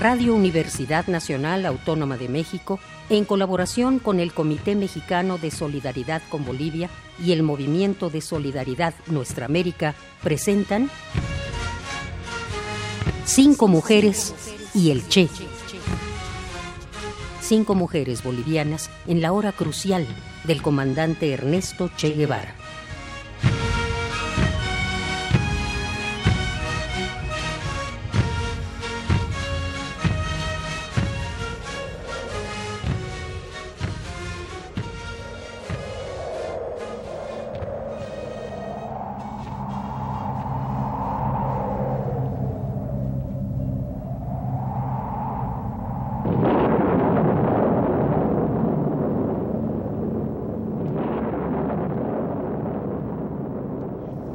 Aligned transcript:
Radio 0.00 0.32
Universidad 0.36 1.08
Nacional 1.08 1.66
Autónoma 1.66 2.16
de 2.16 2.28
México, 2.28 2.78
en 3.10 3.24
colaboración 3.24 3.98
con 3.98 4.20
el 4.20 4.32
Comité 4.32 4.76
Mexicano 4.76 5.38
de 5.38 5.50
Solidaridad 5.50 6.22
con 6.28 6.44
Bolivia 6.44 6.88
y 7.18 7.32
el 7.32 7.42
Movimiento 7.42 8.08
de 8.08 8.20
Solidaridad 8.20 8.94
Nuestra 9.08 9.46
América, 9.46 9.96
presentan 10.22 10.88
Cinco 13.24 13.66
Mujeres 13.66 14.34
y 14.72 14.92
el 14.92 15.08
Che. 15.08 15.28
Cinco 17.40 17.74
mujeres 17.74 18.22
bolivianas 18.22 18.90
en 19.08 19.20
la 19.20 19.32
hora 19.32 19.50
crucial 19.50 20.06
del 20.44 20.62
comandante 20.62 21.32
Ernesto 21.32 21.90
Che 21.96 22.10
Guevara. 22.10 22.67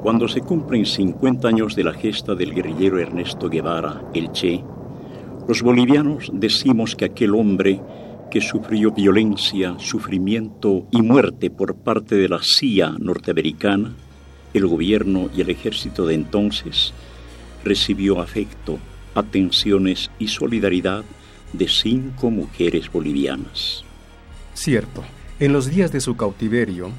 Cuando 0.04 0.28
se 0.28 0.42
cumplen 0.42 0.86
50 0.86 1.48
años 1.48 1.78
de 1.78 1.86
la 1.86 1.94
gesta 1.94 2.36
del 2.36 2.54
guerrillero 2.54 3.00
Ernesto 3.00 3.50
Guevara, 3.50 4.02
el 4.14 4.34
Che, 4.34 4.62
los 5.48 5.62
bolivianos 5.62 6.30
decimos 6.34 6.94
que 6.94 7.06
aquel 7.06 7.34
hombre 7.34 7.80
que 8.30 8.42
sufrió 8.42 8.92
violencia, 8.92 9.76
sufrimiento 9.80 10.88
y 10.92 11.02
muerte 11.02 11.50
por 11.50 11.76
parte 11.76 12.16
de 12.16 12.28
la 12.28 12.42
CIA 12.44 12.98
norteamericana, 13.00 13.94
el 14.54 14.68
gobierno 14.68 15.30
y 15.34 15.40
el 15.40 15.50
ejército 15.50 16.06
de 16.06 16.16
entonces, 16.16 16.94
recibió 17.64 18.20
afecto, 18.20 18.80
atenciones 19.16 20.12
y 20.20 20.28
solidaridad 20.28 21.06
de 21.54 21.70
cinco 21.70 22.30
mujeres 22.30 22.92
bolivianas. 22.92 23.86
Cierto, 24.54 25.02
en 25.40 25.54
los 25.54 25.68
días 25.68 25.94
de 25.94 26.02
su 26.02 26.18
cautiverio, 26.18 26.92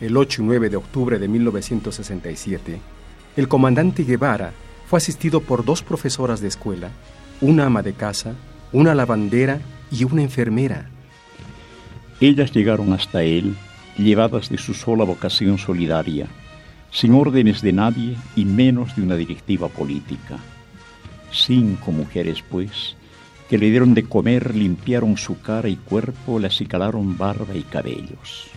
el 0.00 0.16
8 0.16 0.42
y 0.42 0.44
9 0.46 0.70
de 0.70 0.76
octubre 0.76 1.18
de 1.18 1.28
1967, 1.28 2.80
el 3.36 3.48
comandante 3.48 4.04
Guevara 4.04 4.52
fue 4.86 4.96
asistido 4.96 5.40
por 5.40 5.64
dos 5.64 5.82
profesoras 5.82 6.40
de 6.40 6.48
escuela, 6.48 6.90
una 7.40 7.66
ama 7.66 7.82
de 7.82 7.92
casa, 7.92 8.34
una 8.72 8.94
lavandera 8.94 9.60
y 9.90 10.04
una 10.04 10.22
enfermera. 10.22 10.88
Ellas 12.20 12.52
llegaron 12.52 12.92
hasta 12.92 13.22
él, 13.22 13.56
llevadas 13.96 14.48
de 14.50 14.58
su 14.58 14.74
sola 14.74 15.04
vocación 15.04 15.58
solidaria, 15.58 16.26
sin 16.90 17.14
órdenes 17.14 17.62
de 17.62 17.72
nadie 17.72 18.16
y 18.34 18.44
menos 18.44 18.96
de 18.96 19.02
una 19.02 19.16
directiva 19.16 19.68
política. 19.68 20.38
Cinco 21.30 21.92
mujeres, 21.92 22.42
pues, 22.42 22.96
que 23.48 23.58
le 23.58 23.70
dieron 23.70 23.94
de 23.94 24.04
comer, 24.04 24.54
limpiaron 24.54 25.16
su 25.16 25.40
cara 25.40 25.68
y 25.68 25.76
cuerpo, 25.76 26.38
le 26.38 26.48
acicalaron 26.48 27.16
barba 27.16 27.54
y 27.54 27.62
cabellos. 27.62 28.50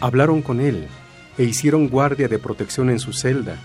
Hablaron 0.00 0.40
con 0.40 0.60
él 0.60 0.86
e 1.36 1.44
hicieron 1.44 1.88
guardia 1.88 2.26
de 2.26 2.38
protección 2.38 2.88
en 2.88 2.98
su 2.98 3.12
celda, 3.12 3.56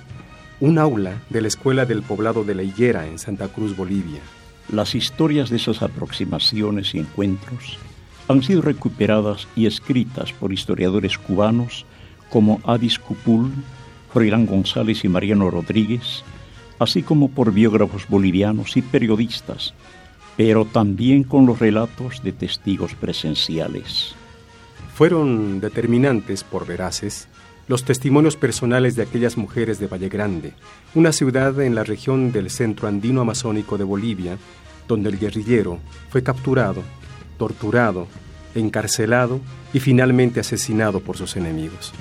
un 0.60 0.78
aula 0.78 1.22
de 1.30 1.42
la 1.42 1.48
Escuela 1.48 1.86
del 1.86 2.02
Poblado 2.02 2.44
de 2.44 2.56
la 2.56 2.64
Higuera 2.64 3.08
en 3.08 3.20
Santa 3.20 3.48
Cruz, 3.48 3.76
Bolivia. 3.76 4.20
Las 4.70 4.96
historias 4.96 5.50
de 5.50 5.56
esas 5.56 5.82
aproximaciones 5.82 6.94
y 6.94 7.00
encuentros 7.00 7.78
han 8.28 8.44
sido 8.44 8.62
recuperadas 8.62 9.48
y 9.56 9.66
escritas 9.66 10.34
por 10.34 10.52
historiadores 10.52 11.18
cubanos 11.18 11.86
como 12.30 12.60
Adis 12.66 13.00
Cupul, 13.00 13.52
Froilán 14.12 14.46
González 14.46 15.06
y 15.06 15.08
Mariano 15.08 15.50
Rodríguez, 15.50 16.24
así 16.80 17.02
como 17.02 17.30
por 17.30 17.54
biógrafos 17.54 18.08
bolivianos 18.10 18.76
y 18.76 18.82
periodistas, 18.82 19.74
pero 20.36 20.66
también 20.66 21.24
con 21.24 21.46
los 21.46 21.60
relatos 21.60 22.22
de 22.24 22.34
testigos 22.34 22.94
presenciales. 22.96 24.16
Fueron 24.96 25.60
determinantes, 25.60 26.46
por 26.46 26.66
veraces, 26.66 27.28
los 27.68 27.84
testimonios 27.84 28.38
personales 28.38 28.96
de 28.96 29.04
aquellas 29.04 29.36
mujeres 29.36 29.78
de 29.78 29.88
Valle 29.88 30.08
Grande, 30.08 30.54
una 30.94 31.12
ciudad 31.12 31.60
en 31.60 31.76
la 31.76 31.84
región 31.84 32.32
del 32.32 32.50
centro 32.50 32.88
andino 32.88 33.20
amazónico 33.20 33.78
de 33.78 33.84
Bolivia, 33.84 34.38
donde 34.88 35.10
el 35.10 35.20
guerrillero 35.20 35.80
fue 36.10 36.24
capturado, 36.24 36.82
torturado, 37.38 38.08
encarcelado 38.56 39.42
y 39.74 39.82
finalmente 39.82 40.40
asesinado 40.40 41.02
por 41.02 41.18
sus 41.18 41.36
enemigos. 41.36 41.92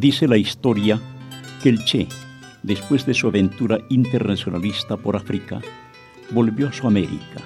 Dice 0.00 0.26
la 0.26 0.38
historia 0.38 0.98
que 1.62 1.68
el 1.68 1.84
Che, 1.84 2.08
después 2.62 3.04
de 3.04 3.12
su 3.12 3.26
aventura 3.26 3.80
internacionalista 3.90 4.96
por 4.96 5.14
África, 5.14 5.60
volvió 6.30 6.68
a 6.68 6.72
su 6.72 6.86
América, 6.86 7.42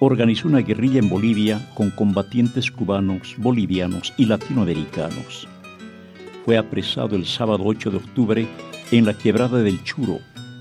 organizó 0.00 0.48
una 0.48 0.62
guerrilla 0.62 0.98
en 0.98 1.08
Bolivia 1.08 1.64
con 1.76 1.90
combatientes 1.90 2.72
cubanos, 2.72 3.36
bolivianos 3.38 4.12
y 4.16 4.26
latinoamericanos. 4.26 5.46
Fue 6.44 6.58
apresado 6.58 7.14
el 7.14 7.24
sábado 7.24 7.62
8 7.66 7.92
de 7.92 7.96
octubre 7.98 8.48
en 8.90 9.06
la 9.06 9.16
quebrada 9.16 9.62
del 9.62 9.84
Churo, 9.84 10.18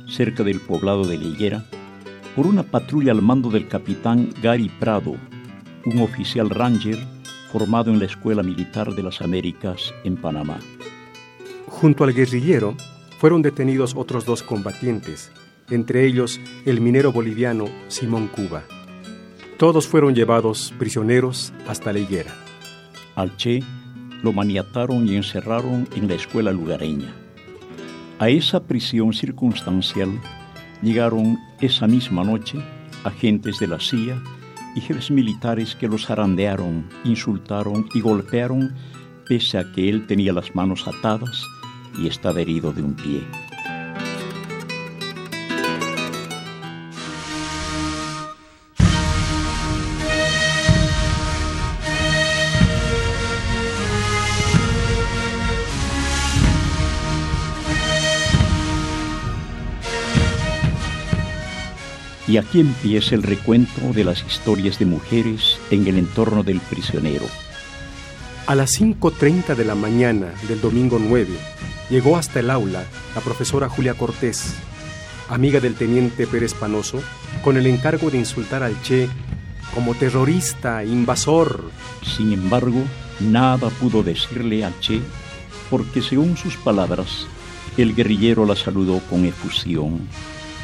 cerca 0.08 0.44
del 0.44 0.60
poblado 0.60 1.06
de 1.06 1.18
Liguera, 1.18 1.66
por 2.36 2.46
una 2.46 2.62
patrulla 2.62 3.14
al 3.14 3.24
mando 3.24 3.50
del 3.50 3.68
capitán 3.68 4.30
Gary 4.44 4.70
Prado, 4.80 5.16
un 5.88 6.02
oficial 6.04 6.52
ranger 6.52 7.00
formado 7.52 7.90
en 7.90 7.98
la 7.98 8.06
Escuela 8.06 8.44
Militar 8.44 8.94
de 8.94 9.02
las 9.02 9.22
Américas 9.22 9.92
en 10.04 10.18
Panamá. 10.18 10.60
Junto 11.72 12.04
al 12.04 12.14
guerrillero 12.14 12.76
fueron 13.18 13.42
detenidos 13.42 13.96
otros 13.96 14.26
dos 14.26 14.44
combatientes, 14.44 15.32
entre 15.72 16.06
ellos 16.06 16.40
el 16.66 16.80
minero 16.80 17.12
boliviano 17.12 17.66
Simón 17.88 18.28
Cuba. 18.28 18.64
Todos 19.58 19.88
fueron 19.88 20.14
llevados 20.14 20.74
prisioneros 20.78 21.54
hasta 21.68 21.92
la 21.92 21.98
higuera. 21.98 22.36
Al 23.16 23.36
Che 23.36 23.64
lo 24.22 24.32
maniataron 24.32 25.08
y 25.08 25.16
encerraron 25.16 25.88
en 25.96 26.08
la 26.08 26.14
escuela 26.14 26.52
lugareña. 26.52 27.16
A 28.20 28.30
esa 28.30 28.62
prisión 28.64 29.14
circunstancial 29.14 30.20
llegaron 30.84 31.40
esa 31.62 31.88
misma 31.88 32.24
noche 32.24 32.60
agentes 33.04 33.58
de 33.60 33.68
la 33.68 33.80
CIA 33.80 34.22
y 34.76 34.82
jefes 34.82 35.10
militares 35.10 35.76
que 35.76 35.88
los 35.88 36.06
zarandearon, 36.06 36.88
insultaron 37.06 37.88
y 37.96 38.02
golpearon 38.02 38.76
pese 39.26 39.58
a 39.58 39.72
que 39.72 39.90
él 39.90 40.06
tenía 40.06 40.34
las 40.34 40.54
manos 40.54 40.88
atadas 40.88 41.48
y 41.98 42.08
estaba 42.08 42.42
herido 42.42 42.74
de 42.74 42.82
un 42.82 42.94
pie. 42.94 43.24
Y 62.32 62.38
aquí 62.38 62.62
empieza 62.62 63.14
el 63.14 63.24
recuento 63.24 63.92
de 63.94 64.06
las 64.06 64.26
historias 64.26 64.80
de 64.80 64.86
mujeres 64.86 65.60
en 65.70 65.86
el 65.86 65.98
entorno 65.98 66.44
del 66.44 66.62
prisionero. 66.62 67.26
A 68.48 68.56
las 68.56 68.80
5.30 68.80 69.54
de 69.54 69.66
la 69.66 69.76
mañana 69.76 70.34
del 70.48 70.62
domingo 70.62 70.98
9, 70.98 71.28
llegó 71.92 72.18
hasta 72.18 72.40
el 72.40 72.50
aula 72.50 72.86
la 73.14 73.22
profesora 73.22 73.70
Julia 73.70 73.94
Cortés, 73.94 74.56
amiga 75.30 75.60
del 75.60 75.76
teniente 75.76 76.26
Pérez 76.26 76.56
Panoso, 76.56 77.04
con 77.44 77.58
el 77.58 77.68
encargo 77.68 78.10
de 78.10 78.18
insultar 78.18 78.64
al 78.64 78.82
Che 78.82 79.08
como 79.76 79.94
terrorista, 79.94 80.84
invasor. 80.84 81.70
Sin 82.02 82.34
embargo, 82.34 82.82
nada 83.20 83.70
pudo 83.70 84.02
decirle 84.02 84.66
al 84.66 84.80
Che, 84.80 85.02
porque 85.70 86.02
según 86.02 86.38
sus 86.38 86.58
palabras, 86.58 87.28
el 87.78 87.94
guerrillero 87.94 88.46
la 88.46 88.56
saludó 88.56 89.00
con 89.10 89.26
efusión 89.26 90.08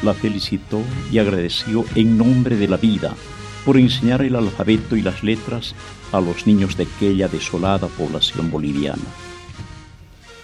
la 0.02 0.14
felicitó 0.14 0.80
y 1.10 1.18
agradeció 1.18 1.84
en 1.94 2.16
nombre 2.16 2.56
de 2.56 2.68
la 2.68 2.76
vida 2.76 3.14
por 3.64 3.76
enseñar 3.76 4.22
el 4.22 4.36
alfabeto 4.36 4.96
y 4.96 5.02
las 5.02 5.22
letras 5.22 5.74
a 6.12 6.20
los 6.20 6.46
niños 6.46 6.76
de 6.76 6.84
aquella 6.84 7.28
desolada 7.28 7.88
población 7.88 8.50
boliviana. 8.50 9.02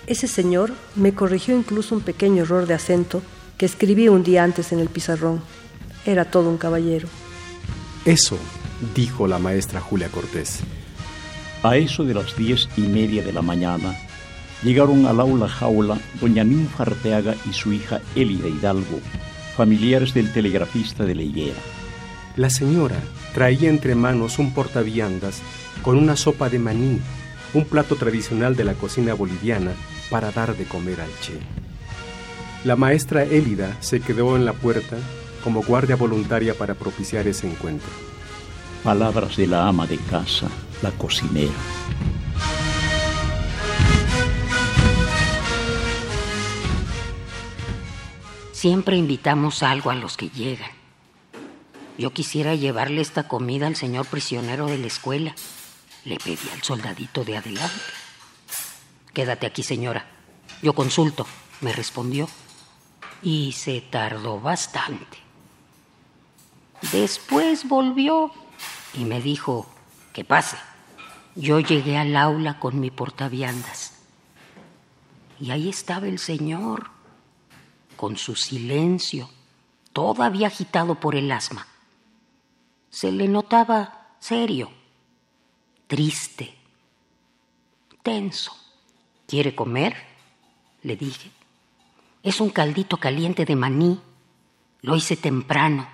Ese 0.06 0.28
señor 0.28 0.72
me 0.96 1.14
corrigió 1.14 1.56
incluso 1.56 1.94
un 1.94 2.02
pequeño 2.02 2.42
error 2.42 2.66
de 2.66 2.74
acento 2.74 3.22
que 3.56 3.64
escribí 3.64 4.08
un 4.08 4.22
día 4.22 4.44
antes 4.44 4.72
en 4.72 4.80
el 4.80 4.88
pizarrón. 4.88 5.40
Era 6.04 6.26
todo 6.26 6.50
un 6.50 6.58
caballero. 6.58 7.08
Eso, 8.04 8.36
dijo 8.94 9.26
la 9.26 9.38
maestra 9.38 9.80
Julia 9.80 10.10
Cortés. 10.10 10.60
A 11.62 11.78
eso 11.78 12.04
de 12.04 12.12
las 12.12 12.36
diez 12.36 12.68
y 12.76 12.82
media 12.82 13.22
de 13.24 13.32
la 13.32 13.40
mañana, 13.40 13.96
llegaron 14.62 15.06
al 15.06 15.20
aula 15.20 15.48
jaula 15.48 15.98
doña 16.20 16.44
Ninfa 16.44 16.82
Arteaga 16.82 17.34
y 17.48 17.54
su 17.54 17.72
hija 17.72 18.02
Elida 18.14 18.48
Hidalgo, 18.48 19.00
familiares 19.56 20.12
del 20.12 20.30
telegrafista 20.30 21.04
de 21.04 21.14
la 21.14 21.22
higuera. 21.22 21.58
La 22.36 22.50
señora 22.50 22.98
traía 23.32 23.70
entre 23.70 23.94
manos 23.94 24.38
un 24.38 24.52
portaviandas 24.52 25.40
con 25.80 25.96
una 25.96 26.16
sopa 26.16 26.50
de 26.50 26.58
maní, 26.58 27.00
un 27.54 27.64
plato 27.64 27.96
tradicional 27.96 28.54
de 28.56 28.64
la 28.64 28.74
cocina 28.74 29.14
boliviana 29.14 29.72
para 30.10 30.30
dar 30.30 30.56
de 30.56 30.64
comer 30.64 31.00
al 31.00 31.10
Che. 31.20 31.38
La 32.64 32.76
maestra 32.76 33.24
Élida 33.24 33.76
se 33.80 34.00
quedó 34.00 34.36
en 34.36 34.44
la 34.44 34.52
puerta 34.52 34.96
como 35.42 35.62
guardia 35.62 35.96
voluntaria 35.96 36.54
para 36.54 36.74
propiciar 36.74 37.28
ese 37.28 37.46
encuentro. 37.46 37.90
Palabras 38.82 39.36
de 39.36 39.46
la 39.46 39.68
ama 39.68 39.86
de 39.86 39.98
casa, 39.98 40.48
la 40.82 40.90
cocinera. 40.92 41.52
Siempre 48.52 48.96
invitamos 48.96 49.62
algo 49.62 49.90
a 49.90 49.94
los 49.94 50.16
que 50.16 50.30
llegan. 50.30 50.70
Yo 51.98 52.14
quisiera 52.14 52.54
llevarle 52.54 53.02
esta 53.02 53.28
comida 53.28 53.66
al 53.66 53.76
señor 53.76 54.06
prisionero 54.06 54.66
de 54.66 54.78
la 54.78 54.86
escuela. 54.86 55.34
Le 56.06 56.16
pedí 56.16 56.48
al 56.54 56.62
soldadito 56.62 57.24
de 57.24 57.36
adelante. 57.36 58.03
Quédate 59.14 59.46
aquí, 59.46 59.62
señora. 59.62 60.04
Yo 60.60 60.74
consulto, 60.74 61.26
me 61.60 61.72
respondió. 61.72 62.28
Y 63.22 63.52
se 63.52 63.80
tardó 63.80 64.40
bastante. 64.40 65.18
Después 66.92 67.66
volvió 67.66 68.32
y 68.92 69.04
me 69.04 69.20
dijo, 69.22 69.66
que 70.12 70.24
pase. 70.24 70.56
Yo 71.36 71.60
llegué 71.60 71.96
al 71.96 72.16
aula 72.16 72.58
con 72.58 72.80
mi 72.80 72.90
portaviandas. 72.90 73.94
Y 75.40 75.50
ahí 75.52 75.68
estaba 75.68 76.06
el 76.06 76.18
señor, 76.18 76.90
con 77.96 78.16
su 78.16 78.36
silencio, 78.36 79.30
todavía 79.92 80.48
agitado 80.48 80.96
por 80.96 81.14
el 81.14 81.30
asma. 81.32 81.66
Se 82.90 83.10
le 83.10 83.28
notaba 83.28 84.16
serio, 84.20 84.70
triste, 85.86 86.54
tenso. 88.02 88.63
¿Quiere 89.26 89.54
comer? 89.54 89.94
le 90.82 90.96
dije. 90.96 91.30
Es 92.22 92.40
un 92.40 92.50
caldito 92.50 92.98
caliente 92.98 93.44
de 93.44 93.56
maní. 93.56 94.00
Lo 94.82 94.96
hice 94.96 95.16
temprano. 95.16 95.88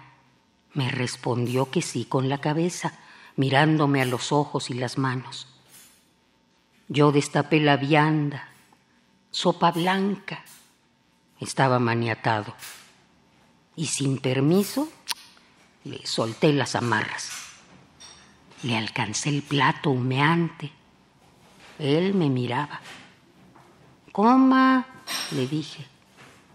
Me 0.74 0.90
respondió 0.90 1.70
que 1.70 1.82
sí 1.82 2.04
con 2.04 2.28
la 2.28 2.38
cabeza, 2.38 2.98
mirándome 3.36 4.02
a 4.02 4.04
los 4.04 4.32
ojos 4.32 4.70
y 4.70 4.74
las 4.74 4.98
manos. 4.98 5.48
Yo 6.88 7.12
destapé 7.12 7.60
la 7.60 7.76
vianda, 7.76 8.48
sopa 9.30 9.70
blanca, 9.70 10.44
estaba 11.40 11.78
maniatado. 11.78 12.54
Y 13.76 13.86
sin 13.86 14.18
permiso 14.18 14.88
le 15.84 16.04
solté 16.06 16.52
las 16.52 16.74
amarras. 16.74 17.30
Le 18.62 18.76
alcancé 18.76 19.30
el 19.30 19.42
plato 19.42 19.90
humeante. 19.90 20.70
Él 21.78 22.14
me 22.14 22.28
miraba. 22.28 22.80
Coma, 24.12 24.86
le 25.30 25.46
dije, 25.46 25.86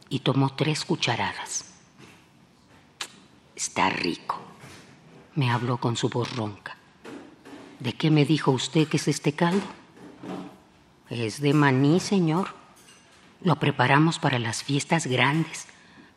y 0.10 0.20
tomó 0.20 0.50
tres 0.50 0.84
cucharadas. 0.84 1.66
Está 3.56 3.90
rico, 3.90 4.42
me 5.36 5.50
habló 5.50 5.78
con 5.78 5.96
su 5.96 6.10
voz 6.10 6.36
ronca. 6.36 6.76
¿De 7.80 7.94
qué 7.94 8.12
me 8.12 8.26
dijo 8.26 8.52
usted 8.52 8.90
que 8.90 8.98
es 8.98 9.08
este 9.08 9.32
caldo? 9.32 9.66
Es 11.10 11.40
de 11.40 11.54
maní, 11.54 12.02
señor. 12.02 12.50
Lo 13.42 13.56
preparamos 13.58 14.20
para 14.20 14.38
las 14.38 14.62
fiestas 14.62 15.08
grandes, 15.08 15.68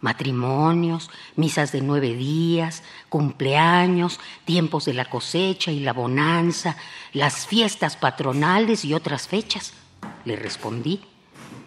matrimonios, 0.00 1.08
misas 1.36 1.70
de 1.70 1.82
nueve 1.82 2.14
días, 2.14 2.82
cumpleaños, 3.08 4.18
tiempos 4.44 4.86
de 4.86 4.94
la 4.94 5.04
cosecha 5.04 5.70
y 5.70 5.80
la 5.80 5.92
bonanza, 5.92 6.76
las 7.12 7.46
fiestas 7.46 7.96
patronales 7.96 8.84
y 8.84 8.92
otras 8.92 9.28
fechas, 9.28 9.72
le 10.24 10.34
respondí 10.34 11.00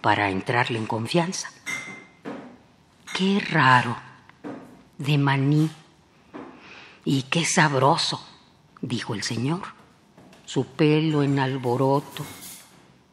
para 0.01 0.29
entrarle 0.29 0.79
en 0.79 0.87
confianza. 0.87 1.49
Qué 3.13 3.39
raro, 3.39 3.95
de 4.97 5.17
maní. 5.17 5.69
Y 7.05 7.23
qué 7.23 7.45
sabroso, 7.45 8.25
dijo 8.81 9.13
el 9.13 9.23
señor. 9.23 9.61
Su 10.45 10.65
pelo 10.65 11.23
en 11.23 11.39
alboroto, 11.39 12.25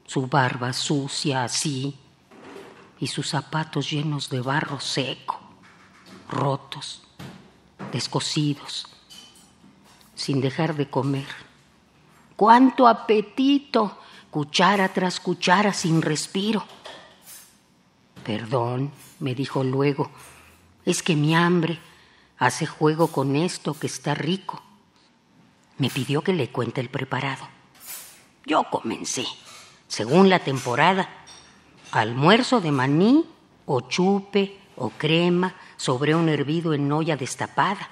su 0.06 0.26
barba 0.26 0.72
sucia 0.72 1.44
así, 1.44 1.96
y 3.00 3.06
sus 3.06 3.28
zapatos 3.28 3.90
llenos 3.90 4.28
de 4.28 4.40
barro 4.40 4.80
seco, 4.80 5.38
rotos, 6.28 7.02
descosidos, 7.92 8.88
sin 10.14 10.40
dejar 10.40 10.74
de 10.74 10.90
comer. 10.90 11.28
¡Cuánto 12.36 12.88
apetito! 12.88 13.98
Cuchara 14.30 14.92
tras 14.92 15.20
cuchara 15.20 15.72
sin 15.72 16.02
respiro. 16.02 16.62
Perdón, 18.24 18.92
me 19.20 19.34
dijo 19.34 19.64
luego, 19.64 20.10
es 20.84 21.02
que 21.02 21.16
mi 21.16 21.34
hambre 21.34 21.78
hace 22.38 22.66
juego 22.66 23.08
con 23.08 23.36
esto 23.36 23.74
que 23.74 23.86
está 23.86 24.14
rico. 24.14 24.62
me 25.78 25.90
pidió 25.90 26.22
que 26.22 26.32
le 26.32 26.50
cuente 26.50 26.80
el 26.80 26.88
preparado. 26.88 27.46
Yo 28.44 28.64
comencé, 28.68 29.24
según 29.86 30.28
la 30.28 30.40
temporada, 30.40 31.08
almuerzo 31.92 32.60
de 32.60 32.72
maní 32.72 33.24
o 33.64 33.82
chupe 33.82 34.58
o 34.74 34.90
crema 34.90 35.54
sobre 35.76 36.14
un 36.14 36.28
hervido 36.28 36.74
en 36.74 36.90
olla 36.90 37.16
destapada, 37.16 37.88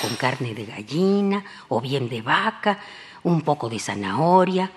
con 0.00 0.16
carne 0.16 0.54
de 0.54 0.66
gallina 0.66 1.44
o 1.68 1.80
bien 1.80 2.08
de 2.08 2.20
vaca, 2.20 2.78
un 3.22 3.40
poco 3.42 3.68
de 3.68 3.78
zanahoria, 3.78 4.70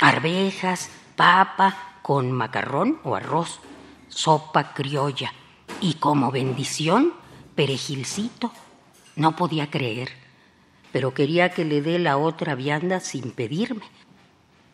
arvejas, 0.00 0.90
papa 1.16 1.98
con 2.02 2.30
macarrón 2.30 3.00
o 3.04 3.14
arroz, 3.14 3.60
sopa 4.14 4.72
criolla 4.74 5.32
y 5.80 5.94
como 5.94 6.30
bendición, 6.30 7.12
perejilcito. 7.54 8.52
No 9.16 9.36
podía 9.36 9.70
creer, 9.70 10.10
pero 10.92 11.14
quería 11.14 11.50
que 11.50 11.64
le 11.64 11.82
dé 11.82 11.98
la 11.98 12.16
otra 12.16 12.54
vianda 12.54 13.00
sin 13.00 13.32
pedirme. 13.32 13.84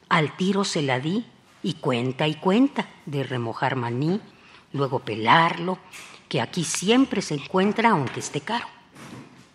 Al 0.09 0.37
tiro 0.37 0.65
se 0.65 0.83
la 0.83 1.01
di 1.01 1.25
y 1.63 1.75
cuenta 1.75 2.27
y 2.29 2.35
cuenta 2.35 2.89
de 3.07 3.23
remojar 3.23 3.77
maní, 3.77 4.21
luego 4.73 5.01
pelarlo, 5.01 5.79
que 6.29 6.41
aquí 6.41 6.65
siempre 6.65 7.23
se 7.23 7.35
encuentra 7.35 7.91
aunque 7.91 8.21
esté 8.21 8.41
caro. 8.41 8.67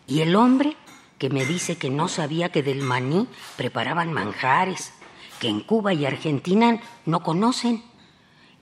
Y 0.07 0.21
el 0.21 0.35
hombre 0.35 0.75
que 1.17 1.29
me 1.29 1.45
dice 1.45 1.77
que 1.77 1.89
no 1.89 2.07
sabía 2.07 2.49
que 2.49 2.63
del 2.63 2.81
maní 2.81 3.27
preparaban 3.57 4.11
manjares, 4.13 4.93
que 5.39 5.47
en 5.47 5.61
Cuba 5.61 5.93
y 5.93 6.05
Argentina 6.05 6.79
no 7.05 7.21
conocen, 7.23 7.83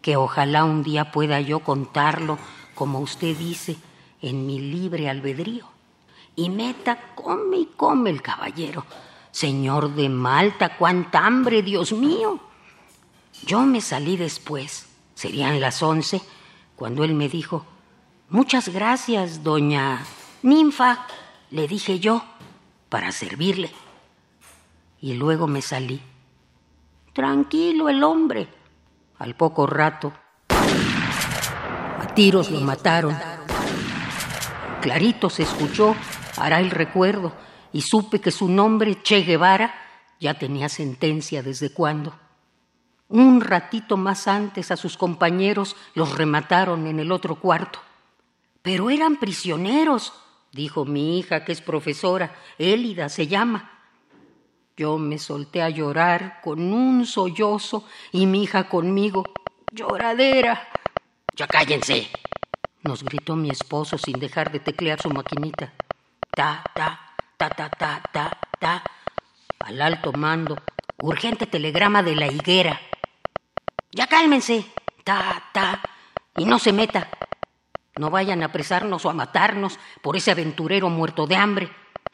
que 0.03 0.17
ojalá 0.17 0.65
un 0.65 0.83
día 0.83 1.12
pueda 1.12 1.41
yo 1.41 1.62
contarlo, 1.62 2.38
como 2.75 3.00
usted 3.00 3.36
dice, 3.36 3.77
en 4.22 4.45
mi 4.45 4.60
libre 4.60 5.10
albedrío. 5.10 5.65
Y 6.36 6.50
meta, 6.50 7.13
come 7.15 7.57
y 7.57 7.65
come 7.77 8.10
el 8.10 8.22
caballero. 8.22 8.86
Señor 9.31 9.95
de 9.95 10.10
Malta, 10.10 10.77
cuánta 10.77 11.25
hambre, 11.25 11.63
Dios 11.63 11.93
mío. 11.93 12.39
Yo 13.45 13.62
me 13.62 13.79
salí 13.79 14.17
después, 14.17 14.88
serían 15.15 15.60
las 15.62 15.81
once, 15.81 16.22
cuando 16.75 17.03
él 17.03 17.15
me 17.15 17.29
dijo, 17.29 17.65
Muchas 18.29 18.69
gracias, 18.69 19.43
doña 19.43 20.03
Ninfa, 20.41 21.05
le 21.51 21.67
dije 21.67 22.00
yo, 22.00 22.24
para 22.89 23.12
servirle. 23.12 23.72
Y 25.00 25.13
luego 25.13 25.48
me 25.48 25.62
salí. 25.62 26.01
Tranquilo 27.13 27.88
el 27.89 28.03
hombre. 28.03 28.50
Al 29.20 29.36
poco 29.36 29.67
rato, 29.67 30.13
a 30.50 32.08
tiros 32.15 32.51
lo 32.51 32.60
mataron. 32.62 33.17
Clarito 34.82 35.29
se 35.29 35.43
escuchó, 35.43 35.96
hará 36.38 36.60
el 36.60 36.72
recuerdo, 36.72 37.34
y 37.72 37.82
supe 37.82 38.20
que 38.20 38.32
su 38.32 38.50
nombre, 38.50 39.01
Che 39.01 39.22
Guevara, 39.22 39.74
ya 40.20 40.34
tenía 40.34 40.70
sentencia 40.70 41.41
desde 41.43 41.74
cuándo. 41.74 42.13
Un 43.10 43.41
ratito 43.41 43.98
más 43.98 44.27
antes 44.27 44.72
a 44.72 44.77
sus 44.77 44.98
compañeros 44.98 45.75
los 45.93 46.17
remataron 46.17 46.88
en 46.88 47.00
el 47.00 47.12
otro 47.12 47.36
cuarto. 47.36 47.79
Pero 48.62 48.89
eran 48.89 49.17
prisioneros, 49.17 50.13
dijo 50.51 50.86
mi 50.86 51.20
hija, 51.20 51.43
que 51.46 51.51
es 51.51 51.62
profesora, 51.62 52.36
Élida 52.58 53.10
se 53.10 53.27
llama. 53.27 53.73
Yo 54.75 54.98
me 54.98 55.20
solté 55.20 55.62
a 55.62 55.70
llorar 55.70 56.42
con 56.42 56.74
un 56.74 57.06
sollozo 57.06 57.86
y 58.12 58.25
mi 58.25 58.44
hija 58.44 58.70
conmigo. 58.70 59.24
Lloradera. 59.72 60.68
Ya 61.36 61.48
cállense, 61.48 62.10
nos 62.82 63.03
gritó 63.03 63.36
mi 63.36 63.50
esposo 63.50 63.98
sin 64.00 64.20
dejar 64.20 64.51
de 64.51 64.60
teclear 64.60 65.00
su 65.00 65.10
maquinita. 65.10 65.74
Ta, 66.32 66.63
ta, 66.74 67.00
ta, 67.38 67.50
ta, 67.50 67.70
ta, 67.70 68.01
ta, 68.12 68.39
ta. 68.60 68.84
Al 69.60 69.82
alto 69.82 70.12
mando. 70.12 70.58
Urgente 70.98 71.46
telegrama 71.46 72.01
de 72.01 72.15
la 72.15 72.27
higuera. 72.27 72.82
Ya 73.92 74.08
cálmense. 74.08 74.65
Ta, 75.03 75.51
ta. 75.53 75.82
Y 76.36 76.46
no 76.46 76.58
se 76.58 76.74
meta. 76.74 77.10
No 77.96 78.10
vayan 78.10 78.42
a 78.42 78.46
apresarnos 78.46 79.06
o 79.06 79.10
a 79.12 79.13
matarnos 79.13 79.77
por 80.01 80.18
ese 80.18 80.32
aventurero 80.32 80.89
muerto 80.89 81.27
de 81.27 81.36
hambre. 81.36 81.70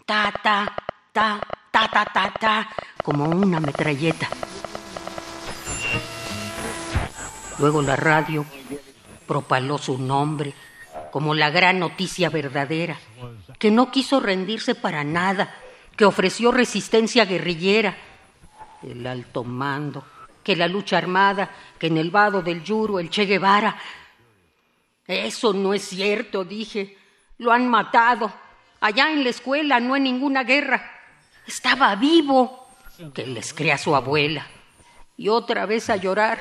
Ta, 0.06 0.34
ta, 0.44 0.76
ta, 1.14 1.40
ta, 1.72 1.88
ta, 1.88 2.06
ta, 2.06 2.34
ta, 2.40 2.70
como 3.04 3.26
una 3.26 3.60
metralleta. 3.60 4.28
Luego 7.60 7.82
la 7.82 7.96
radio 7.96 8.46
propaló 9.28 9.78
su 9.78 9.98
nombre 9.98 10.54
como 11.12 11.34
la 11.34 11.50
gran 11.50 11.80
noticia 11.80 12.30
verdadera, 12.30 12.98
que 13.58 13.72
no 13.72 13.92
quiso 13.92 14.20
rendirse 14.20 14.76
para 14.76 15.04
nada, 15.04 15.54
que 15.96 16.06
ofreció 16.06 16.52
resistencia 16.52 17.26
guerrillera. 17.26 17.98
El 18.84 19.06
alto 19.06 19.44
mando, 19.44 20.06
que 20.44 20.56
la 20.56 20.68
lucha 20.68 20.98
armada, 20.98 21.50
que 21.78 21.88
en 21.88 21.98
el 21.98 22.12
vado 22.12 22.42
del 22.42 22.64
Yuro 22.64 23.00
el 23.00 23.10
Che 23.10 23.26
Guevara. 23.26 23.78
Eso 25.06 25.54
no 25.54 25.74
es 25.74 25.84
cierto, 25.84 26.46
dije. 26.46 26.98
Lo 27.40 27.52
han 27.52 27.68
matado. 27.68 28.32
Allá 28.80 29.12
en 29.12 29.24
la 29.24 29.30
escuela 29.32 29.80
no 29.80 29.96
hay 29.96 30.02
ninguna 30.02 30.44
guerra. 30.44 30.99
Estaba 31.50 31.96
vivo. 31.96 32.68
Que 33.12 33.26
les 33.26 33.56
crea 33.56 33.80
su 33.80 33.96
abuela. 33.96 34.46
Y 35.18 35.30
otra 35.30 35.66
vez 35.66 35.90
a 35.90 35.96
llorar. 35.96 36.40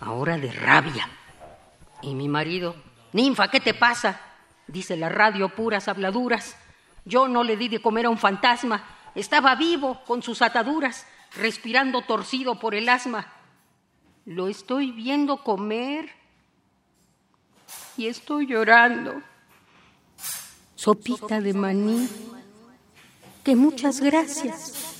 Ahora 0.00 0.36
de 0.36 0.52
rabia. 0.52 1.08
Y 2.02 2.14
mi 2.14 2.28
marido, 2.28 2.76
Ninfa, 3.14 3.48
¿qué 3.48 3.58
te 3.58 3.72
pasa? 3.72 4.20
Dice 4.66 4.98
la 4.98 5.08
radio 5.08 5.48
puras 5.48 5.88
habladuras. 5.88 6.58
Yo 7.06 7.26
no 7.26 7.42
le 7.42 7.56
di 7.56 7.68
de 7.68 7.80
comer 7.80 8.04
a 8.04 8.10
un 8.10 8.18
fantasma. 8.18 8.84
Estaba 9.14 9.54
vivo 9.54 10.04
con 10.04 10.22
sus 10.22 10.42
ataduras 10.42 11.06
respirando 11.34 12.02
torcido 12.02 12.58
por 12.58 12.74
el 12.74 12.90
asma. 12.90 13.32
Lo 14.26 14.48
estoy 14.48 14.92
viendo 14.92 15.42
comer 15.42 16.10
y 17.96 18.08
estoy 18.08 18.46
llorando. 18.46 19.22
Sopita 20.74 21.40
de 21.40 21.54
maní, 21.54 22.06
que 23.42 23.56
muchas 23.56 24.00
gracias. 24.00 24.91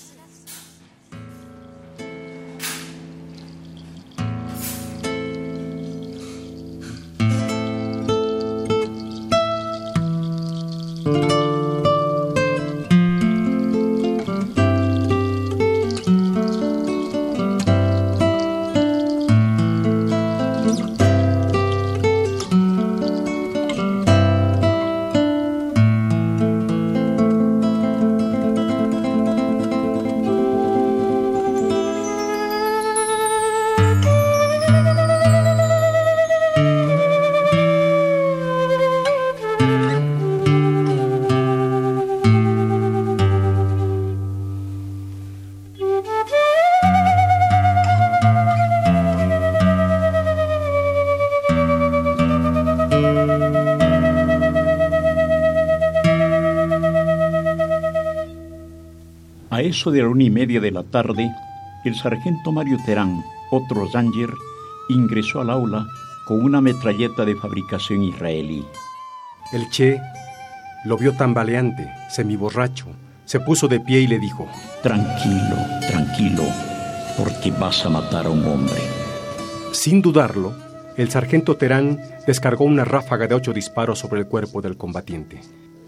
Eso 59.60 59.90
de 59.90 60.00
la 60.00 60.08
una 60.08 60.24
y 60.24 60.30
media 60.30 60.60
de 60.60 60.70
la 60.70 60.82
tarde, 60.82 61.30
el 61.84 61.94
sargento 61.94 62.52
Mario 62.52 62.78
Terán, 62.86 63.22
otro 63.50 63.86
Zanger, 63.90 64.30
ingresó 64.88 65.40
al 65.40 65.50
aula 65.50 65.86
con 66.26 66.42
una 66.42 66.60
metralleta 66.60 67.24
de 67.24 67.36
fabricación 67.36 68.02
israelí. 68.02 68.64
El 69.52 69.68
Che 69.68 70.00
lo 70.84 70.96
vio 70.96 71.12
tambaleante, 71.12 71.92
semiborracho, 72.08 72.86
se 73.24 73.40
puso 73.40 73.68
de 73.68 73.80
pie 73.80 74.00
y 74.00 74.06
le 74.06 74.18
dijo, 74.18 74.48
Tranquilo, 74.82 75.56
tranquilo, 75.86 76.44
porque 77.18 77.50
vas 77.50 77.84
a 77.84 77.90
matar 77.90 78.26
a 78.26 78.30
un 78.30 78.44
hombre. 78.46 78.80
Sin 79.72 80.02
dudarlo, 80.02 80.54
el 80.96 81.10
sargento 81.10 81.56
Terán 81.56 81.98
descargó 82.26 82.64
una 82.64 82.84
ráfaga 82.84 83.26
de 83.26 83.34
ocho 83.34 83.52
disparos 83.52 83.98
sobre 83.98 84.20
el 84.20 84.26
cuerpo 84.26 84.60
del 84.60 84.76
combatiente. 84.76 85.40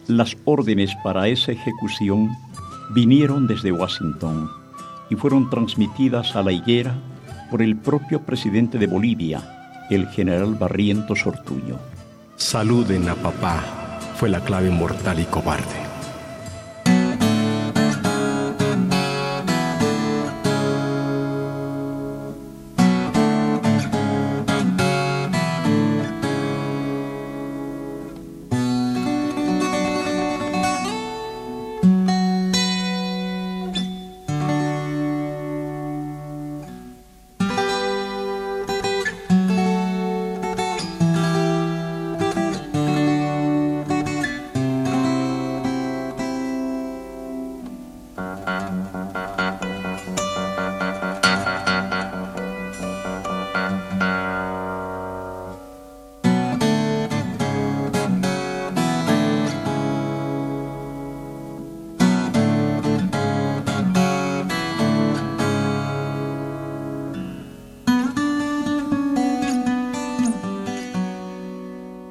Las 0.07 0.37
órdenes 0.45 0.95
para 1.03 1.29
esa 1.29 1.53
ejecución 1.53 2.31
vinieron 2.91 3.47
desde 3.47 3.73
Washington 3.73 4.51
y 5.11 5.17
fueron 5.17 5.51
transmitidas 5.51 6.37
a 6.37 6.43
la 6.43 6.53
higuera 6.53 6.95
por 7.51 7.63
el 7.63 7.77
propio 7.77 8.23
presidente 8.23 8.79
de 8.79 8.87
Bolivia, 8.87 9.87
el 9.91 10.09
general 10.09 10.55
Barrientos 10.55 11.27
Ortuño. 11.27 11.79
Saluden 12.37 13.09
a 13.09 13.15
papá, 13.15 13.63
fue 14.17 14.29
la 14.29 14.41
clave 14.41 14.71
mortal 14.71 15.21
y 15.21 15.25
cobarde. 15.25 15.94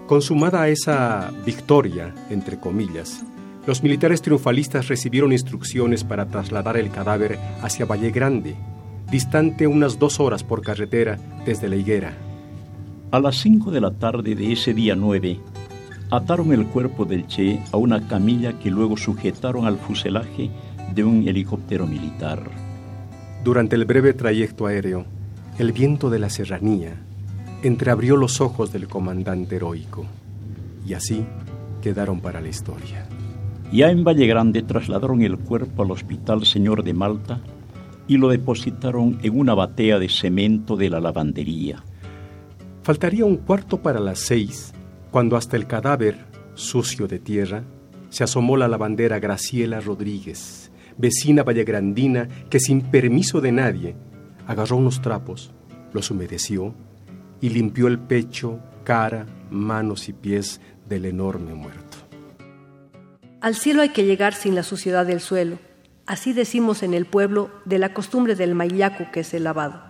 Consumada 0.07 0.67
esa 0.67 1.31
victoria, 1.45 2.13
entre 2.29 2.59
comillas, 2.59 3.23
los 3.65 3.81
militares 3.81 4.21
triunfalistas 4.21 4.89
recibieron 4.89 5.31
instrucciones 5.31 6.03
para 6.03 6.27
trasladar 6.27 6.75
el 6.75 6.91
cadáver 6.91 7.39
hacia 7.61 7.85
Valle 7.85 8.11
Grande, 8.11 8.55
distante 9.09 9.65
unas 9.65 9.99
dos 9.99 10.19
horas 10.19 10.43
por 10.43 10.61
carretera 10.61 11.17
desde 11.45 11.69
la 11.69 11.77
higuera. 11.77 12.13
A 13.11 13.19
las 13.21 13.37
cinco 13.37 13.71
de 13.71 13.79
la 13.79 13.91
tarde 13.91 14.35
de 14.35 14.51
ese 14.51 14.73
día 14.73 14.93
9, 14.93 15.39
ataron 16.11 16.51
el 16.51 16.67
cuerpo 16.67 17.05
del 17.05 17.25
Che 17.27 17.61
a 17.71 17.77
una 17.77 18.05
camilla 18.05 18.59
que 18.59 18.69
luego 18.69 18.97
sujetaron 18.97 19.65
al 19.65 19.77
fuselaje 19.77 20.49
de 20.93 21.03
un 21.05 21.25
helicóptero 21.25 21.87
militar. 21.87 22.43
Durante 23.45 23.77
el 23.77 23.85
breve 23.85 24.13
trayecto 24.13 24.65
aéreo, 24.65 25.05
el 25.59 25.71
viento 25.71 26.09
de 26.09 26.19
la 26.19 26.29
serranía 26.29 26.97
entreabrió 27.63 28.17
los 28.17 28.41
ojos 28.41 28.73
del 28.73 28.89
comandante 28.89 29.55
heroico 29.55 30.05
y 30.85 30.93
así 30.93 31.25
quedaron 31.81 32.19
para 32.19 32.41
la 32.41 32.49
historia. 32.49 33.07
Ya 33.71 33.89
en 33.89 34.03
Valle 34.03 34.27
Grande 34.27 34.61
trasladaron 34.61 35.21
el 35.21 35.39
cuerpo 35.39 35.83
al 35.83 35.91
Hospital 35.91 36.45
Señor 36.45 36.83
de 36.83 36.93
Malta 36.93 37.39
y 38.05 38.17
lo 38.17 38.27
depositaron 38.27 39.17
en 39.23 39.39
una 39.39 39.53
batea 39.53 39.97
de 39.97 40.09
cemento 40.09 40.75
de 40.75 40.89
la 40.89 40.99
lavandería. 40.99 41.83
Faltaría 42.83 43.23
un 43.23 43.37
cuarto 43.37 43.81
para 43.81 44.01
las 44.01 44.19
seis 44.19 44.73
cuando 45.09 45.37
hasta 45.37 45.55
el 45.55 45.65
cadáver, 45.65 46.17
sucio 46.55 47.07
de 47.07 47.19
tierra, 47.19 47.63
se 48.09 48.25
asomó 48.25 48.57
la 48.57 48.67
lavandera 48.67 49.19
Graciela 49.19 49.79
Rodríguez, 49.79 50.69
vecina 50.97 51.43
vallegrandina 51.43 52.27
que 52.49 52.59
sin 52.59 52.81
permiso 52.81 53.39
de 53.39 53.53
nadie 53.53 53.95
agarró 54.47 54.77
unos 54.77 55.01
trapos, 55.01 55.51
los 55.93 56.11
humedeció 56.11 56.75
y 57.43 57.49
limpió 57.49 57.87
el 57.87 57.99
pecho, 57.99 58.61
cara, 58.85 59.25
manos 59.51 60.07
y 60.07 60.13
pies 60.13 60.61
del 60.87 61.03
enorme 61.03 61.53
muerto. 61.53 61.97
Al 63.41 63.55
cielo 63.55 63.81
hay 63.81 63.89
que 63.89 64.05
llegar 64.05 64.33
sin 64.33 64.55
la 64.55 64.63
suciedad 64.63 65.05
del 65.05 65.19
suelo. 65.19 65.59
Así 66.05 66.31
decimos 66.31 66.83
en 66.83 66.93
el 66.93 67.05
pueblo 67.05 67.51
de 67.65 67.79
la 67.79 67.93
costumbre 67.93 68.35
del 68.35 68.55
maillaco 68.55 69.11
que 69.11 69.19
es 69.19 69.33
el 69.33 69.43
lavado. 69.43 69.83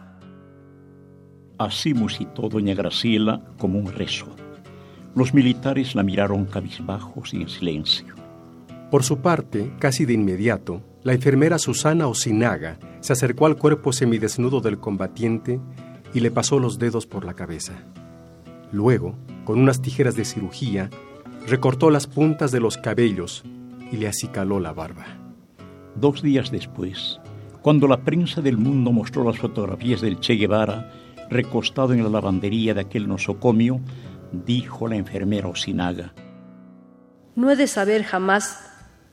Así 1.60 1.93
musitó 1.93 2.49
doña 2.49 2.73
Graciela 2.73 3.43
como 3.60 3.78
un 3.78 3.93
rezo. 3.93 4.36
Los 5.13 5.36
militares 5.36 5.93
la 5.93 6.01
miraron 6.01 6.45
cabizbajos 6.45 7.36
y 7.36 7.43
en 7.43 7.49
silencio. 7.49 8.15
Por 8.89 9.04
su 9.04 9.19
parte, 9.19 9.71
casi 9.78 10.06
de 10.06 10.13
inmediato, 10.13 10.82
la 11.04 11.13
enfermera 11.13 11.60
Susana 11.60 12.08
Osinaga 12.08 12.80
se 13.01 13.13
acercó 13.13 13.45
al 13.45 13.58
cuerpo 13.58 13.93
semidesnudo 13.93 14.60
del 14.60 14.80
combatiente 14.80 15.60
y 16.13 16.19
le 16.19 16.32
pasó 16.32 16.60
los 16.60 16.80
dedos 16.80 17.08
por 17.08 17.26
la 17.26 17.34
cabeza. 17.34 17.73
Luego, 18.71 19.15
con 19.45 19.60
unas 19.60 19.82
tijeras 19.82 20.15
de 20.15 20.26
cirugía, 20.26 20.89
recortó 21.47 21.89
las 21.89 22.08
puntas 22.08 22.52
de 22.52 22.60
los 22.60 22.78
cabellos 22.78 23.43
y 23.91 23.97
le 23.97 24.08
acicaló 24.08 24.60
la 24.60 24.73
barba. 24.73 25.06
Dos 25.95 26.21
días 26.21 26.52
después, 26.52 27.19
cuando 27.62 27.88
la 27.88 28.02
prensa 28.02 28.41
del 28.41 28.58
mundo 28.58 28.91
mostró 28.91 29.23
las 29.23 29.38
fotografías 29.38 30.02
del 30.02 30.19
Che 30.19 30.34
Guevara 30.34 30.91
recostado 31.30 31.93
en 31.93 32.04
la 32.04 32.10
lavandería 32.10 32.73
de 32.73 32.82
aquel 32.82 33.08
nosocomio, 33.08 33.80
dijo 34.32 34.88
la 34.88 34.95
enfermera 34.95 35.47
Osinaga. 35.47 36.13
No 37.36 37.49
he 37.49 37.56
de 37.56 37.67
saber 37.67 38.04
jamás 38.04 38.60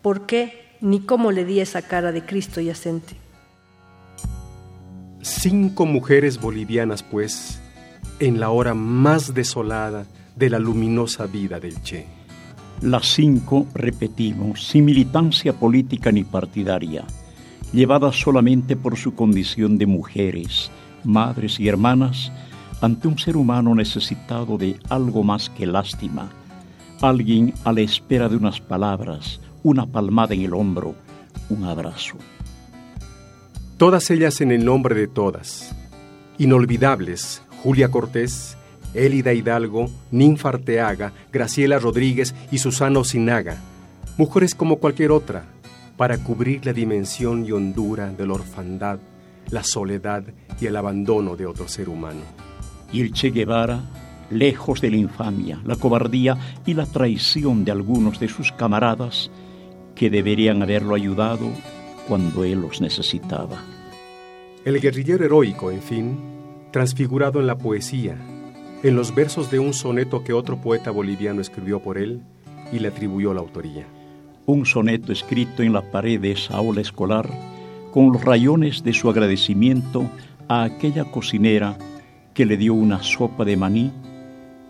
por 0.02 0.26
qué 0.26 0.76
ni 0.80 1.00
cómo 1.00 1.32
le 1.32 1.44
di 1.44 1.60
esa 1.60 1.82
cara 1.82 2.12
de 2.12 2.24
Cristo 2.24 2.60
yacente. 2.60 3.16
Cinco 5.22 5.84
mujeres 5.84 6.40
bolivianas, 6.40 7.02
pues, 7.02 7.60
en 8.20 8.40
la 8.40 8.48
hora 8.48 8.72
más 8.72 9.34
desolada 9.34 10.06
de 10.34 10.48
la 10.48 10.58
luminosa 10.58 11.26
vida 11.26 11.60
del 11.60 11.82
Che. 11.82 12.06
Las 12.80 13.06
cinco, 13.06 13.66
repetimos, 13.74 14.66
sin 14.66 14.86
militancia 14.86 15.52
política 15.52 16.10
ni 16.10 16.24
partidaria, 16.24 17.04
llevadas 17.70 18.16
solamente 18.18 18.76
por 18.76 18.96
su 18.96 19.14
condición 19.14 19.76
de 19.76 19.84
mujeres, 19.84 20.70
madres 21.04 21.60
y 21.60 21.68
hermanas, 21.68 22.32
ante 22.80 23.06
un 23.06 23.18
ser 23.18 23.36
humano 23.36 23.74
necesitado 23.74 24.56
de 24.56 24.78
algo 24.88 25.22
más 25.22 25.50
que 25.50 25.66
lástima, 25.66 26.30
alguien 27.02 27.52
a 27.64 27.74
la 27.74 27.82
espera 27.82 28.30
de 28.30 28.36
unas 28.36 28.58
palabras, 28.58 29.38
una 29.62 29.84
palmada 29.84 30.34
en 30.34 30.40
el 30.40 30.54
hombro, 30.54 30.94
un 31.50 31.64
abrazo. 31.64 32.16
Todas 33.80 34.10
ellas 34.10 34.42
en 34.42 34.52
el 34.52 34.62
nombre 34.62 34.94
de 34.94 35.08
todas, 35.08 35.74
inolvidables, 36.36 37.42
Julia 37.62 37.90
Cortés, 37.90 38.58
Elida 38.92 39.32
Hidalgo, 39.32 39.88
Ninfa 40.10 40.50
Arteaga, 40.50 41.14
Graciela 41.32 41.78
Rodríguez 41.78 42.34
y 42.52 42.58
Susana 42.58 42.98
Osinaga, 42.98 43.56
mujeres 44.18 44.54
como 44.54 44.76
cualquier 44.76 45.12
otra, 45.12 45.46
para 45.96 46.18
cubrir 46.18 46.66
la 46.66 46.74
dimensión 46.74 47.46
y 47.46 47.52
hondura 47.52 48.12
de 48.12 48.26
la 48.26 48.34
orfandad, 48.34 48.98
la 49.48 49.64
soledad 49.64 50.24
y 50.60 50.66
el 50.66 50.76
abandono 50.76 51.34
de 51.34 51.46
otro 51.46 51.66
ser 51.66 51.88
humano. 51.88 52.20
Y 52.92 53.00
el 53.00 53.14
Che 53.14 53.30
Guevara, 53.30 53.80
lejos 54.28 54.82
de 54.82 54.90
la 54.90 54.98
infamia, 54.98 55.58
la 55.64 55.76
cobardía 55.76 56.36
y 56.66 56.74
la 56.74 56.84
traición 56.84 57.64
de 57.64 57.72
algunos 57.72 58.20
de 58.20 58.28
sus 58.28 58.52
camaradas 58.52 59.30
que 59.94 60.10
deberían 60.10 60.62
haberlo 60.62 60.94
ayudado 60.94 61.50
cuando 62.10 62.42
él 62.42 62.60
los 62.60 62.80
necesitaba. 62.80 63.62
El 64.64 64.80
guerrillero 64.80 65.24
heroico, 65.24 65.70
en 65.70 65.80
fin, 65.80 66.18
transfigurado 66.72 67.38
en 67.38 67.46
la 67.46 67.56
poesía, 67.56 68.16
en 68.82 68.96
los 68.96 69.14
versos 69.14 69.48
de 69.48 69.60
un 69.60 69.72
soneto 69.72 70.24
que 70.24 70.32
otro 70.32 70.60
poeta 70.60 70.90
boliviano 70.90 71.40
escribió 71.40 71.78
por 71.78 71.98
él 71.98 72.20
y 72.72 72.80
le 72.80 72.88
atribuyó 72.88 73.32
la 73.32 73.38
autoría. 73.38 73.86
Un 74.44 74.66
soneto 74.66 75.12
escrito 75.12 75.62
en 75.62 75.72
la 75.72 75.88
pared 75.92 76.20
de 76.20 76.32
esa 76.32 76.56
aula 76.56 76.80
escolar 76.80 77.30
con 77.92 78.12
los 78.12 78.24
rayones 78.24 78.82
de 78.82 78.92
su 78.92 79.08
agradecimiento 79.08 80.10
a 80.48 80.64
aquella 80.64 81.04
cocinera 81.04 81.78
que 82.34 82.44
le 82.44 82.56
dio 82.56 82.74
una 82.74 83.04
sopa 83.04 83.44
de 83.44 83.56
maní 83.56 83.92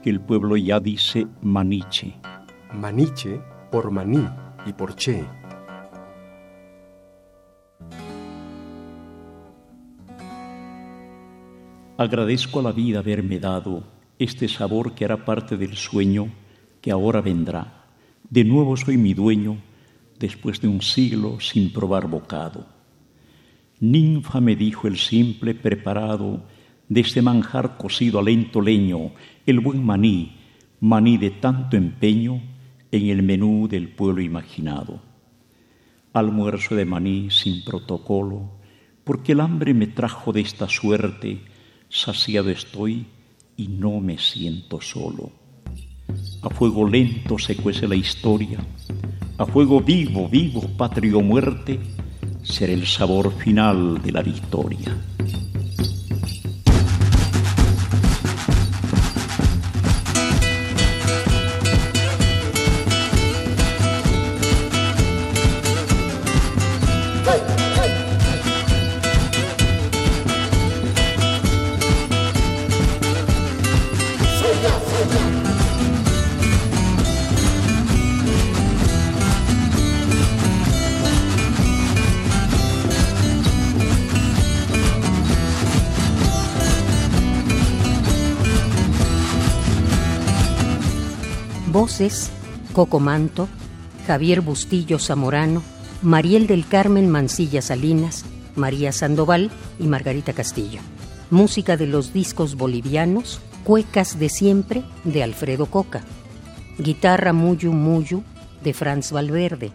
que 0.02 0.10
el 0.10 0.20
pueblo 0.20 0.58
ya 0.58 0.78
dice 0.78 1.26
maniche. 1.40 2.12
Maniche 2.74 3.40
por 3.72 3.90
maní 3.90 4.28
y 4.66 4.74
por 4.74 4.94
che. 4.94 5.39
Agradezco 12.00 12.60
a 12.60 12.62
la 12.62 12.72
vida 12.72 13.00
haberme 13.00 13.38
dado 13.38 13.84
este 14.18 14.48
sabor 14.48 14.94
que 14.94 15.04
hará 15.04 15.22
parte 15.26 15.58
del 15.58 15.76
sueño 15.76 16.32
que 16.80 16.90
ahora 16.90 17.20
vendrá. 17.20 17.84
De 18.30 18.42
nuevo 18.42 18.74
soy 18.78 18.96
mi 18.96 19.12
dueño 19.12 19.58
después 20.18 20.62
de 20.62 20.68
un 20.68 20.80
siglo 20.80 21.40
sin 21.40 21.70
probar 21.74 22.08
bocado. 22.08 22.64
Ninfa 23.80 24.40
me 24.40 24.56
dijo 24.56 24.88
el 24.88 24.96
simple 24.96 25.54
preparado 25.54 26.42
de 26.88 27.02
este 27.02 27.20
manjar 27.20 27.76
cocido 27.76 28.18
a 28.18 28.22
lento 28.22 28.62
leño, 28.62 29.12
el 29.44 29.60
buen 29.60 29.84
maní, 29.84 30.38
maní 30.80 31.18
de 31.18 31.32
tanto 31.32 31.76
empeño 31.76 32.40
en 32.90 33.08
el 33.08 33.22
menú 33.22 33.68
del 33.68 33.90
pueblo 33.90 34.22
imaginado. 34.22 35.02
Almuerzo 36.14 36.74
de 36.76 36.86
maní 36.86 37.30
sin 37.30 37.62
protocolo, 37.62 38.52
porque 39.04 39.32
el 39.32 39.40
hambre 39.40 39.74
me 39.74 39.86
trajo 39.86 40.32
de 40.32 40.40
esta 40.40 40.66
suerte, 40.66 41.49
saciado 41.90 42.50
estoy 42.50 43.06
y 43.56 43.68
no 43.68 44.00
me 44.00 44.16
siento 44.16 44.80
solo. 44.80 45.30
A 46.42 46.48
fuego 46.48 46.88
lento 46.88 47.38
se 47.38 47.56
cuece 47.56 47.86
la 47.86 47.96
historia, 47.96 48.58
a 49.36 49.44
fuego 49.44 49.80
vivo, 49.80 50.28
vivo, 50.28 50.62
patria 50.76 51.16
o 51.16 51.20
muerte, 51.20 51.78
será 52.42 52.72
el 52.72 52.86
sabor 52.86 53.32
final 53.32 54.00
de 54.00 54.12
la 54.12 54.22
victoria. 54.22 54.96
Voces, 91.80 92.28
Coco 92.74 93.00
Manto, 93.00 93.48
Javier 94.06 94.42
Bustillo 94.42 94.98
Zamorano, 94.98 95.62
Mariel 96.02 96.46
del 96.46 96.68
Carmen 96.68 97.08
Mancilla 97.08 97.62
Salinas, 97.62 98.26
María 98.54 98.92
Sandoval 98.92 99.50
y 99.78 99.84
Margarita 99.84 100.34
Castillo. 100.34 100.82
Música 101.30 101.78
de 101.78 101.86
los 101.86 102.12
discos 102.12 102.56
bolivianos, 102.56 103.40
Cuecas 103.64 104.18
de 104.18 104.28
Siempre 104.28 104.82
de 105.04 105.22
Alfredo 105.22 105.64
Coca. 105.64 106.02
Guitarra 106.76 107.32
Muyu 107.32 107.72
Muyu 107.72 108.24
de 108.62 108.74
Franz 108.74 109.10
Valverde, 109.10 109.72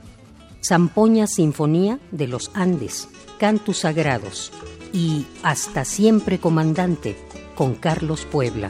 Zampoña 0.64 1.26
Sinfonía 1.26 2.00
de 2.12 2.28
los 2.28 2.52
Andes, 2.54 3.08
Cantus 3.40 3.80
Sagrados 3.80 4.52
y 4.94 5.26
Hasta 5.42 5.84
Siempre 5.86 6.38
Comandante 6.38 7.18
con 7.56 7.74
Carlos 7.74 8.28
Puebla. 8.32 8.70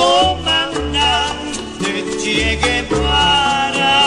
comandante 0.00 1.90
Che 2.20 2.58
Guevara. 2.62 3.98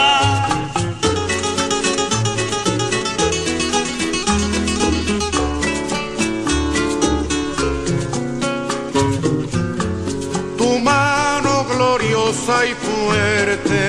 y 12.65 12.73
fuerte 12.73 13.83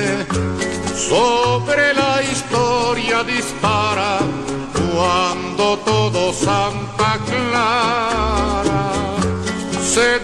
sobre 0.94 1.92
la 1.92 2.22
historia 2.22 3.24
dispara 3.24 4.18
cuando 4.72 5.78
todo 5.78 6.32
Santa 6.32 7.18
Clara 7.26 8.92
se 9.82 10.20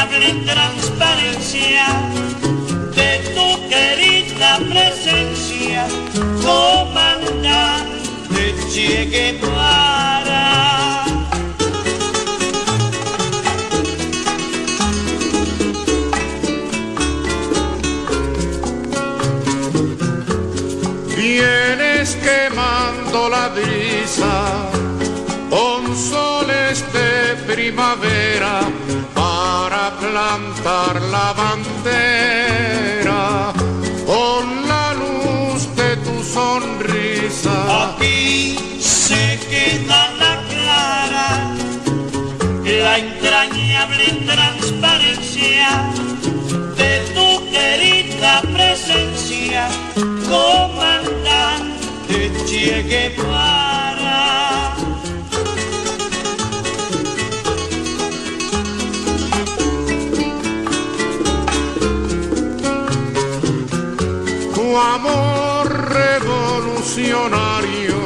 entrañable 0.00 0.44
transparencia 0.44 1.86
de 2.94 3.18
tu 3.34 3.68
querida 3.68 4.58
presencia, 4.70 5.86
comandante 6.42 7.90
Che 8.72 9.38
para 9.40 11.04
Vienes 21.16 22.16
quemando 22.16 23.28
la 23.28 23.48
brisa 23.48 24.70
con 25.50 25.96
soles 25.96 26.84
de 26.92 27.52
primavera 27.52 28.60
plantar 30.00 31.00
la 31.14 31.32
bandera 31.40 33.22
con 34.06 34.44
la 34.66 34.94
luz 34.94 35.60
de 35.76 35.96
tu 35.98 36.22
sonrisa. 36.22 37.56
Aquí 37.84 38.56
se 38.80 39.38
queda 39.50 40.00
la 40.22 40.34
clara, 40.50 41.28
la 42.64 42.94
entrañable 42.98 44.06
transparencia 44.32 45.68
de 46.80 46.92
tu 47.14 47.28
querida 47.50 48.32
presencia, 48.54 49.62
comandante 50.28 51.80
Che 52.46 52.82
Guevara. 52.82 54.79
Tu 64.70 64.78
amor 64.78 65.66
revolucionario 65.90 67.98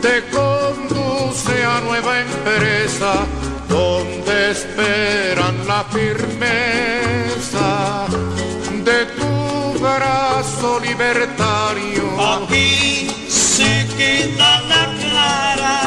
te 0.00 0.22
conduce 0.30 1.64
a 1.64 1.80
nueva 1.80 2.20
empresa 2.20 3.26
donde 3.68 4.52
esperan 4.52 5.66
la 5.66 5.82
firmeza 5.90 6.86
de 8.84 9.06
tu 9.18 9.80
brazo 9.80 10.78
libertario. 10.78 12.04
Aquí 12.36 13.10
se 13.28 13.88
queda 13.98 14.60
la 14.72 14.84
clara, 15.02 15.78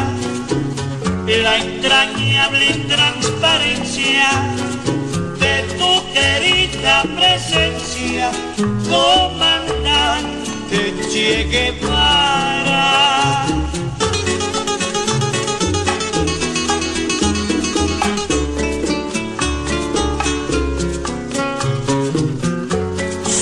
la 1.25 1.55
entrañable 1.55 2.67
transparencia 2.93 4.27
de 5.39 5.55
tu 5.77 5.91
querida 6.11 6.95
presencia, 7.15 8.27
comandante 8.89 9.52
Che 11.13 11.45
Guevara. 11.47 13.45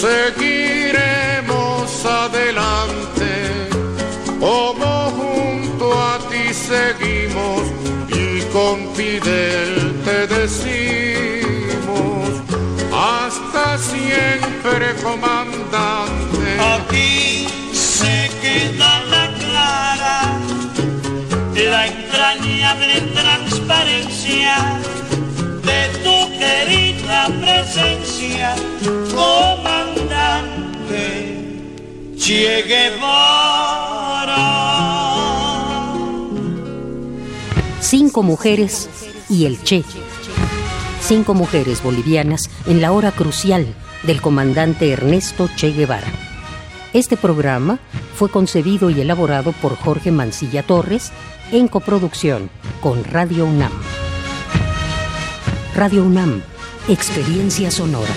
Seguiremos 0.02 1.88
adelante, 2.06 3.32
como 4.42 5.12
junto 5.12 5.86
a 5.98 6.20
ti 6.30 6.54
seguimos 6.54 7.62
y 8.10 8.42
con 8.52 8.94
Fidel 8.96 9.96
te 10.04 10.28
decimos, 10.28 10.74
hasta 12.92 13.78
siempre 13.78 14.94
comandante. 15.02 16.11
La 21.82 21.88
entrañable 21.88 23.02
transparencia 23.16 24.54
de 25.64 25.82
tu 26.04 26.18
querida 26.38 27.20
presencia, 27.42 28.56
comandante 29.16 31.04
Che 32.18 32.64
Guevara. 32.68 34.50
Cinco 37.80 38.22
mujeres 38.22 38.90
y 39.28 39.46
el 39.46 39.64
Che. 39.64 39.84
Cinco 41.02 41.34
mujeres 41.34 41.82
bolivianas 41.82 42.50
en 42.68 42.82
la 42.82 42.92
hora 42.92 43.12
crucial 43.12 43.66
del 44.04 44.22
comandante 44.22 44.92
Ernesto 44.92 45.50
Che 45.56 45.72
Guevara. 45.72 46.12
Este 46.94 47.18
programa 47.18 47.80
fue 48.22 48.30
concebido 48.30 48.92
y 48.92 49.02
elaborado 49.02 49.52
por 49.52 49.76
Jorge 49.76 50.12
Mancilla 50.12 50.62
Torres 50.62 51.12
en 51.52 51.68
coproducción 51.68 52.52
con 52.80 53.04
Radio 53.04 53.48
UNAM. 53.48 53.72
Radio 55.74 56.04
UNAM, 56.04 56.44
Experiencia 56.88 57.72
Sonora. 57.72 58.14